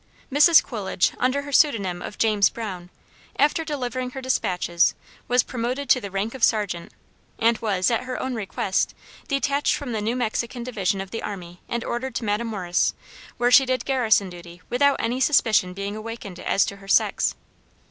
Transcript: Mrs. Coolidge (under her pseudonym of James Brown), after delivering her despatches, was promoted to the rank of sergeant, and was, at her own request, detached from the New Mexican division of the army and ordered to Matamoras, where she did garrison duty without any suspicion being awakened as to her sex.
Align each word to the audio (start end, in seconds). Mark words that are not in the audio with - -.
Mrs. 0.33 0.63
Coolidge 0.63 1.11
(under 1.19 1.43
her 1.43 1.51
pseudonym 1.51 2.01
of 2.01 2.17
James 2.17 2.49
Brown), 2.49 2.89
after 3.37 3.63
delivering 3.63 4.09
her 4.09 4.19
despatches, 4.21 4.95
was 5.27 5.43
promoted 5.43 5.91
to 5.91 6.01
the 6.01 6.09
rank 6.09 6.33
of 6.33 6.43
sergeant, 6.43 6.91
and 7.37 7.59
was, 7.59 7.91
at 7.91 8.05
her 8.05 8.19
own 8.19 8.33
request, 8.33 8.95
detached 9.27 9.75
from 9.75 9.91
the 9.91 10.01
New 10.01 10.15
Mexican 10.15 10.63
division 10.63 11.01
of 11.01 11.11
the 11.11 11.21
army 11.21 11.59
and 11.69 11.83
ordered 11.83 12.15
to 12.15 12.23
Matamoras, 12.25 12.95
where 13.37 13.51
she 13.51 13.63
did 13.63 13.85
garrison 13.85 14.31
duty 14.31 14.59
without 14.71 14.99
any 14.99 15.19
suspicion 15.19 15.71
being 15.71 15.95
awakened 15.95 16.39
as 16.39 16.65
to 16.65 16.77
her 16.77 16.87
sex. 16.87 17.35